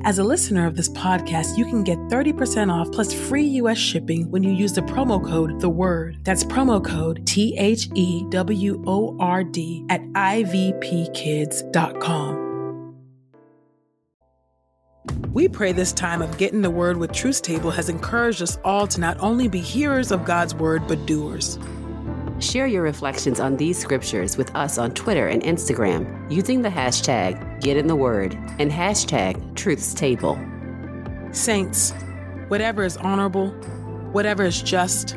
As 0.04 0.18
a 0.18 0.24
listener 0.24 0.66
of 0.66 0.76
this 0.76 0.90
podcast, 0.90 1.56
you 1.56 1.64
can 1.64 1.82
get 1.82 1.96
30% 2.10 2.70
off 2.70 2.92
plus 2.92 3.14
free 3.14 3.46
US 3.62 3.78
shipping 3.78 4.30
when 4.30 4.42
you 4.42 4.52
use 4.52 4.74
the 4.74 4.82
promo 4.82 5.24
code 5.24 5.60
The 5.60 5.70
Word. 5.70 6.18
That's 6.26 6.44
promo 6.44 6.84
code 6.84 7.24
T 7.24 7.56
H 7.56 7.88
E 7.94 8.24
W 8.30 8.82
O 8.84 9.16
R 9.20 9.44
D 9.44 9.86
at 9.88 10.02
ivpkids.com. 10.02 10.82
We 15.32 15.46
pray 15.46 15.70
this 15.70 15.92
time 15.92 16.22
of 16.22 16.36
get 16.36 16.52
in 16.52 16.62
the 16.62 16.70
word 16.70 16.96
with 16.96 17.12
Truth's 17.12 17.40
Table 17.40 17.70
has 17.70 17.88
encouraged 17.88 18.42
us 18.42 18.58
all 18.64 18.88
to 18.88 18.98
not 18.98 19.16
only 19.20 19.46
be 19.46 19.60
hearers 19.60 20.10
of 20.10 20.24
God's 20.24 20.52
word, 20.52 20.88
but 20.88 21.06
doers. 21.06 21.60
Share 22.40 22.66
your 22.66 22.82
reflections 22.82 23.38
on 23.38 23.56
these 23.56 23.78
scriptures 23.78 24.36
with 24.36 24.52
us 24.56 24.78
on 24.78 24.94
Twitter 24.94 25.28
and 25.28 25.44
Instagram 25.44 26.28
using 26.28 26.60
the 26.60 26.68
hashtag 26.68 27.60
GetInTheWord 27.60 28.34
and 28.58 28.72
hashtag 28.72 29.40
TruthsTable. 29.54 30.36
Saints, 31.32 31.92
whatever 32.48 32.82
is 32.82 32.96
honorable, 32.96 33.50
whatever 34.10 34.42
is 34.42 34.60
just, 34.60 35.16